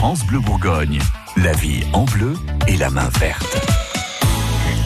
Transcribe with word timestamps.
France 0.00 0.24
Bleu 0.24 0.38
Bourgogne. 0.40 0.98
La 1.36 1.52
vie 1.52 1.82
en 1.92 2.06
bleu 2.06 2.32
et 2.66 2.78
la 2.78 2.88
main 2.88 3.10
verte. 3.20 3.58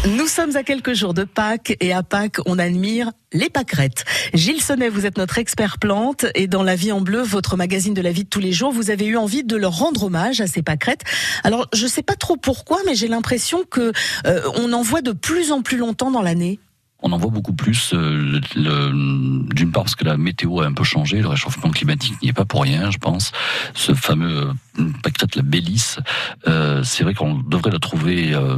Nous 0.09 0.27
sommes 0.27 0.57
à 0.57 0.65
quelques 0.65 0.93
jours 0.95 1.15
de 1.15 1.23
Pâques 1.23 1.77
et 1.79 1.93
à 1.93 2.03
Pâques, 2.03 2.41
on 2.47 2.59
admire 2.59 3.13
les 3.33 3.49
pâquerettes. 3.49 4.05
Gilles 4.35 4.61
Sonnet, 4.61 4.89
vous 4.89 5.07
êtes 5.07 5.17
notre 5.17 5.39
expert 5.39 5.79
plante 5.79 6.27
et 6.35 6.49
dans 6.49 6.65
La 6.65 6.75
vie 6.75 6.91
en 6.91 7.01
bleu, 7.01 7.23
votre 7.23 7.57
magazine 7.57 7.95
de 7.95 8.03
la 8.03 8.11
vie 8.11 8.25
de 8.25 8.29
tous 8.29 8.41
les 8.41 8.51
jours, 8.51 8.73
vous 8.73 8.91
avez 8.91 9.07
eu 9.07 9.17
envie 9.17 9.45
de 9.45 9.55
leur 9.55 9.79
rendre 9.79 10.03
hommage 10.03 10.41
à 10.41 10.49
ces 10.49 10.63
pâquerettes. 10.63 11.05
Alors, 11.45 11.69
je 11.73 11.87
sais 11.87 12.03
pas 12.03 12.17
trop 12.17 12.37
pourquoi, 12.37 12.81
mais 12.85 12.97
j'ai 12.97 13.07
l'impression 13.07 13.63
que 13.63 13.93
euh, 14.27 14.43
on 14.57 14.73
en 14.73 14.83
voit 14.83 15.01
de 15.01 15.13
plus 15.13 15.53
en 15.53 15.63
plus 15.63 15.77
longtemps 15.77 16.11
dans 16.11 16.23
l'année 16.23 16.59
on 17.05 17.13
en 17.13 17.19
voit 17.19 17.31
beaucoup 17.31 17.53
plus. 17.53 17.93
Euh, 17.95 18.41
d'une 18.57 19.71
part 19.71 19.85
parce 19.85 19.95
que 19.95 20.05
la 20.05 20.17
météo 20.17 20.61
a 20.61 20.67
un 20.67 20.73
peu 20.73 20.85
changé, 20.85 21.21
le 21.21 21.29
réchauffement 21.29 21.71
climatique 21.71 22.15
n'y 22.23 22.31
est 22.31 22.33
pas 22.33 22.47
pour 22.47 22.63
rien, 22.63 22.91
je 22.91 22.99
pense. 22.99 23.31
Ce 23.75 23.95
fameux 23.95 24.49
euh, 24.81 24.85
pâquerette, 25.03 25.37
la 25.37 25.43
Bélis, 25.43 25.97
euh, 26.49 26.83
c'est 26.83 27.05
vrai 27.05 27.13
qu'on 27.15 27.35
devrait 27.35 27.71
la 27.71 27.79
trouver 27.79 28.33
euh, 28.33 28.57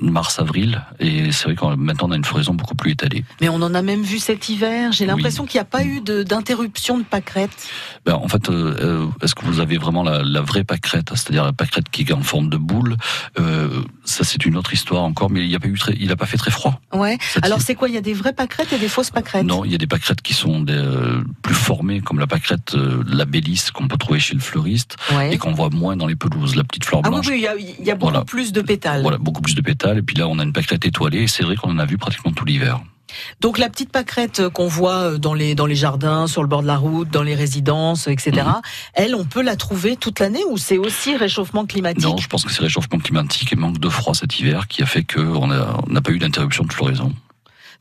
mars-avril, 0.00 0.82
et 1.00 1.32
c'est 1.32 1.44
vrai 1.44 1.54
qu'on 1.54 1.76
maintenant 1.76 2.08
on 2.08 2.12
a 2.12 2.16
une 2.16 2.24
floraison 2.24 2.52
beaucoup 2.52 2.74
plus 2.74 2.92
étalée. 2.92 3.24
Mais 3.40 3.48
on 3.48 3.56
en 3.56 3.74
a 3.74 3.80
même 3.80 4.02
vu 4.02 4.18
cet 4.18 4.48
hiver. 4.50 4.92
J'ai 4.92 5.06
l'impression 5.06 5.46
qu'il 5.46 5.58
n'y 5.58 5.62
a 5.62 5.64
pas 5.64 5.82
eu 5.82 6.00
d'interruption 6.00 6.98
de, 6.98 7.04
pâquerette. 7.04 7.68
Ben, 8.04 8.14
en 8.14 8.28
fait, 8.28 8.50
est-ce 9.22 9.34
que 9.34 9.44
vous 9.46 9.60
avez 9.60 9.78
vraiment 9.78 10.02
la, 10.02 10.22
la 10.22 10.42
vraie 10.42 10.64
pâquerette, 10.64 11.10
c'est-à-dire 11.10 11.44
la 11.44 11.52
pâquerette 11.52 11.88
qui 11.90 12.02
est 12.02 12.12
en 12.12 12.22
forme 12.22 12.50
de 12.50 12.58
boule 12.58 12.96
Ça, 14.22 14.28
c'est 14.30 14.46
une 14.46 14.56
autre 14.56 14.72
histoire 14.72 15.02
encore, 15.02 15.30
mais 15.30 15.44
il 15.44 15.50
n'a 15.50 15.58
pas 15.58 15.66
eu 15.66 15.76
très, 15.76 15.96
il 15.98 16.12
a 16.12 16.14
pas 16.14 16.26
fait 16.26 16.36
très 16.36 16.52
froid. 16.52 16.80
Ouais. 16.94 17.18
Alors 17.42 17.60
c'est 17.60 17.74
quoi? 17.74 17.88
Il 17.88 17.94
y 17.96 17.98
a 17.98 18.00
des 18.00 18.14
vraies 18.14 18.32
pâquerettes 18.32 18.72
et 18.72 18.78
des 18.78 18.86
fausses 18.86 19.10
pâquerettes? 19.10 19.44
Non, 19.44 19.64
il 19.64 19.72
y 19.72 19.74
a 19.74 19.78
des 19.78 19.88
pâquerettes 19.88 20.22
qui 20.22 20.32
sont 20.32 20.60
des, 20.60 20.74
euh, 20.74 21.24
plus 21.42 21.56
formées, 21.56 22.00
comme 22.00 22.20
la 22.20 22.28
pâquerette, 22.28 22.76
euh, 22.76 23.02
la 23.08 23.24
Bélis, 23.24 23.70
qu'on 23.74 23.88
peut 23.88 23.96
trouver 23.96 24.20
chez 24.20 24.34
le 24.34 24.40
fleuriste, 24.40 24.96
et 25.28 25.38
qu'on 25.38 25.54
voit 25.54 25.70
moins 25.70 25.96
dans 25.96 26.06
les 26.06 26.14
pelouses, 26.14 26.54
la 26.54 26.62
petite 26.62 26.84
fleur 26.84 27.02
blanche. 27.02 27.26
Ah 27.28 27.32
oui, 27.32 27.46
oui 27.56 27.74
il 27.80 27.84
y 27.84 27.90
a, 27.90 27.96
beaucoup 27.96 28.24
plus 28.24 28.52
de 28.52 28.60
pétales. 28.60 29.02
Voilà, 29.02 29.18
beaucoup 29.18 29.42
plus 29.42 29.56
de 29.56 29.60
pétales. 29.60 29.98
Et 29.98 30.02
puis 30.02 30.16
là, 30.16 30.28
on 30.28 30.38
a 30.38 30.44
une 30.44 30.52
pâquerette 30.52 30.86
étoilée, 30.86 31.22
et 31.22 31.26
c'est 31.26 31.42
vrai 31.42 31.56
qu'on 31.56 31.70
en 31.70 31.78
a 31.78 31.84
vu 31.84 31.98
pratiquement 31.98 32.30
tout 32.30 32.44
l'hiver. 32.44 32.80
Donc 33.40 33.58
la 33.58 33.68
petite 33.68 33.90
pâquerette 33.90 34.48
qu'on 34.48 34.68
voit 34.68 35.18
dans 35.18 35.34
les 35.34 35.54
dans 35.54 35.66
les 35.66 35.74
jardins, 35.74 36.26
sur 36.26 36.42
le 36.42 36.48
bord 36.48 36.62
de 36.62 36.66
la 36.66 36.76
route, 36.76 37.08
dans 37.10 37.22
les 37.22 37.34
résidences, 37.34 38.06
etc. 38.08 38.30
Mhm. 38.34 38.60
Elle, 38.94 39.14
on 39.14 39.24
peut 39.24 39.42
la 39.42 39.56
trouver 39.56 39.96
toute 39.96 40.20
l'année 40.20 40.42
ou 40.50 40.58
c'est 40.58 40.78
aussi 40.78 41.16
réchauffement 41.16 41.66
climatique? 41.66 42.04
Non, 42.04 42.16
je 42.16 42.28
pense 42.28 42.44
que 42.44 42.52
c'est 42.52 42.62
réchauffement 42.62 42.98
climatique 42.98 43.52
et 43.52 43.56
manque 43.56 43.78
de 43.78 43.88
froid 43.88 44.14
cet 44.14 44.38
hiver 44.38 44.68
qui 44.68 44.82
a 44.82 44.86
fait 44.86 45.04
qu'on 45.04 45.46
n'a 45.46 46.00
pas 46.00 46.12
eu 46.12 46.18
d'interruption 46.18 46.64
de 46.64 46.72
floraison 46.72 47.12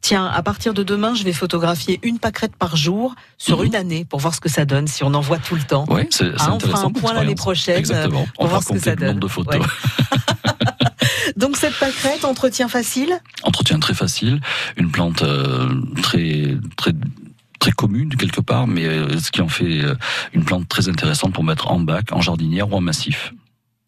tiens, 0.02 0.26
à 0.26 0.42
partir 0.44 0.74
de 0.74 0.84
demain, 0.84 1.14
je 1.14 1.24
vais 1.24 1.32
photographier 1.32 2.00
une 2.04 2.20
pâquerette 2.20 2.56
par 2.56 2.76
jour 2.76 3.16
sur 3.38 3.60
mhm. 3.60 3.66
une 3.66 3.76
année 3.76 4.06
pour 4.06 4.20
voir 4.20 4.36
ce 4.36 4.42
que 4.42 4.50
ça 4.50 4.66
donne, 4.66 4.88
si 4.88 5.04
on 5.04 5.14
en 5.14 5.22
voit 5.22 5.38
tout 5.38 5.56
le 5.56 5.62
temps. 5.62 5.86
Oui, 5.88 6.08
c'est 6.10 6.32
ah, 6.40 6.54
On 6.54 6.60
fera 6.60 6.82
un 6.82 6.92
point 6.92 7.14
l'année 7.14 7.36
prochaine 7.36 7.78
Exactement. 7.78 8.26
pour 8.36 8.48
voir 8.48 8.64
ce 8.64 8.74
que 8.74 8.80
ça 8.80 8.96
donne. 8.96 9.20
de 9.20 9.28
photos. 9.28 9.66
Donc 11.42 11.58
cette 11.58 11.74
pâquerette, 11.74 12.24
entretien 12.24 12.68
facile? 12.68 13.20
Entretien 13.42 13.80
très 13.80 13.96
facile, 13.96 14.42
une 14.78 14.92
plante 14.92 15.24
euh, 15.24 15.68
très 16.04 16.56
très 16.78 16.92
très 17.60 17.72
commune 17.72 18.16
quelque 18.16 18.42
part, 18.42 18.68
mais 18.68 18.86
euh, 18.86 19.18
ce 19.18 19.32
qui 19.32 19.42
en 19.42 19.48
fait 19.48 19.82
euh, 19.82 19.96
une 20.34 20.46
plante 20.46 20.70
très 20.70 20.88
intéressante 20.88 21.34
pour 21.34 21.44
mettre 21.44 21.72
en 21.72 21.80
bac, 21.80 22.12
en 22.12 22.22
jardinière 22.22 22.72
ou 22.72 22.76
en 22.76 22.82
massif. 22.82 23.34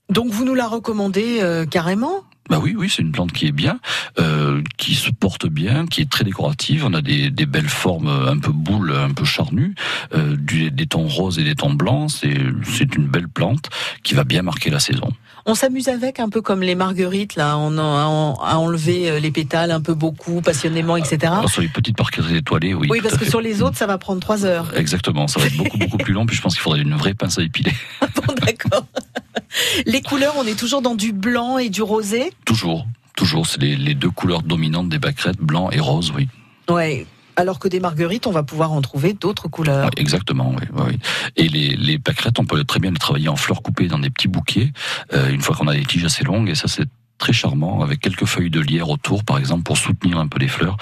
Donc 0.10 0.32
vous 0.32 0.46
nous 0.46 0.56
la 0.56 0.68
recommandez 0.68 1.64
carrément? 1.70 2.24
Bah 2.50 2.60
oui, 2.62 2.76
oui, 2.78 2.90
c'est 2.90 3.02
une 3.02 3.12
plante 3.12 3.32
qui 3.32 3.48
est 3.48 3.52
bien, 3.52 3.80
euh, 4.20 4.62
qui 4.78 4.96
se 4.96 5.12
porte 5.12 5.48
bien, 5.48 5.86
qui 5.86 6.02
est 6.02 6.10
très 6.10 6.24
décorative. 6.24 6.86
On 6.86 6.94
a 6.94 7.02
des, 7.02 7.32
des 7.32 7.46
belles 7.46 7.70
formes 7.70 8.08
un 8.08 8.38
peu 8.38 8.52
boules, 8.52 8.94
un 8.94 9.14
peu 9.14 9.24
charnues, 9.24 9.76
euh, 10.14 10.36
du, 10.36 10.70
des 10.70 10.86
tons 10.86 11.08
roses 11.08 11.40
et 11.40 11.44
des 11.44 11.56
tons 11.56 11.74
blancs. 11.74 12.12
C'est 12.12 12.96
une 12.96 13.08
belle 13.08 13.30
plante 13.30 13.70
qui 14.04 14.14
va 14.14 14.24
bien 14.24 14.42
marquer 14.42 14.70
la 14.70 14.80
saison. 14.80 15.10
On 15.46 15.56
s'amuse 15.56 15.90
avec 15.90 16.22
un 16.22 16.30
peu 16.30 16.42
comme 16.42 16.62
les 16.62 16.76
marguerites 16.76 17.36
là, 17.36 17.58
on 17.58 17.78
a, 17.78 17.82
a 17.82 18.58
enlevé 18.58 19.10
euh, 19.10 19.20
les 19.20 19.30
pétales 19.30 19.72
un 19.72 19.82
peu 19.82 19.94
beaucoup, 19.94 20.42
passionnément, 20.42 20.96
etc. 20.96 21.18
Alors, 21.24 21.50
sur 21.50 21.62
les 21.62 21.68
petites 21.68 21.98
parquettes 21.98 22.32
étoilées, 22.32 22.74
oui. 22.74 22.88
Oui, 22.90 23.00
parce 23.02 23.18
que 23.18 23.26
sur 23.26 23.42
les 23.42 23.62
autres, 23.62 23.78
ça 23.78 23.86
va 23.86 23.98
prendre 23.98 24.22
trois 24.22 24.46
heures. 24.46 24.72
Exactement, 24.76 25.28
ça 25.28 25.42
va 25.42 25.48
être 25.48 25.58
beaucoup 25.58 25.78
beaucoup 25.78 25.98
plus 25.98 26.14
long. 26.14 26.26
Puis 26.26 26.38
je 26.38 26.42
pense 26.42 26.54
qu'il 26.54 26.62
faudrait 26.62 26.82
une 26.82 26.96
vraie 26.96 27.14
pince 27.14 27.40
à 27.40 27.44
épiler. 27.44 27.74
bon, 28.02 28.34
d'accord. 28.46 28.86
Les 29.86 30.02
couleurs, 30.02 30.36
on 30.38 30.46
est 30.46 30.58
toujours 30.58 30.82
dans 30.82 30.96
du 30.96 31.14
blanc 31.14 31.58
et 31.58 31.70
du 31.70 31.82
rosé 31.82 32.32
Toujours, 32.46 32.86
toujours. 33.16 33.48
C'est 33.48 33.60
les, 33.62 33.96
deux 33.96 34.10
couleurs 34.10 34.42
dominantes 34.42 34.90
des 34.90 35.00
pâquerettes, 35.00 35.40
blanc 35.40 35.70
et 35.72 35.80
rose, 35.80 36.12
oui. 36.16 36.28
Ouais. 36.70 37.06
Alors 37.36 37.58
que 37.58 37.68
des 37.68 37.80
marguerites, 37.80 38.28
on 38.28 38.32
va 38.32 38.44
pouvoir 38.44 38.74
en 38.74 38.82
trouver 38.82 39.14
d'autres 39.14 39.48
couleurs. 39.48 39.90
exactement, 39.98 40.54
oui, 40.56 40.68
oui. 40.88 41.00
Et 41.36 41.48
les, 41.48 41.76
les 41.76 41.98
pâquerettes, 41.98 42.40
on 42.40 42.46
peut 42.46 42.64
très 42.64 42.80
bien 42.80 42.92
les 42.92 42.98
travailler 42.98 43.30
en 43.30 43.36
fleurs 43.36 43.64
coupées 43.64 43.88
dans 43.88 43.98
des 44.00 44.12
petits 44.12 44.28
bouquets, 44.28 44.72
euh, 45.14 45.32
une 45.32 45.42
fois 45.42 45.56
qu'on 45.56 45.68
a 45.68 45.74
des 45.74 45.84
tiges 45.84 46.06
assez 46.06 46.24
longues, 46.24 46.50
et 46.50 46.56
ça 46.56 46.68
c'est 46.68 46.88
très 47.18 47.34
charmant, 47.34 47.82
avec 47.82 48.02
quelques 48.02 48.26
feuilles 48.26 48.52
de 48.52 48.60
lierre 48.60 48.90
autour, 48.90 49.24
par 49.24 49.40
exemple, 49.40 49.64
pour 49.64 49.78
soutenir 49.78 50.20
un 50.20 50.28
peu 50.28 50.40
les 50.40 50.48
fleurs 50.48 50.78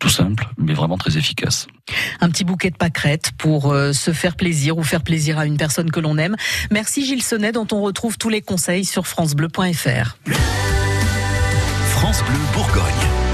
tout 0.00 0.08
simple, 0.08 0.48
mais 0.58 0.74
vraiment 0.74 0.98
très 0.98 1.16
efficace. 1.16 1.68
Un 2.20 2.30
petit 2.30 2.42
bouquet 2.42 2.70
de 2.70 2.76
pâquerettes 2.76 3.30
pour 3.38 3.70
euh, 3.70 3.92
se 3.92 4.12
faire 4.12 4.34
plaisir 4.34 4.78
ou 4.78 4.82
faire 4.82 5.02
plaisir 5.02 5.38
à 5.38 5.46
une 5.46 5.56
personne 5.56 5.90
que 5.92 6.00
l'on 6.00 6.18
aime. 6.18 6.36
Merci 6.72 7.06
Gilles 7.06 7.22
Sonnet, 7.22 7.52
dont 7.52 7.68
on 7.70 7.80
retrouve 7.82 8.18
tous 8.18 8.30
les 8.30 8.40
conseils 8.40 8.84
sur 8.84 9.06
francebleu.fr. 9.06 10.16
France 11.90 12.24
Bleu 12.24 12.38
Bourgogne. 12.54 13.29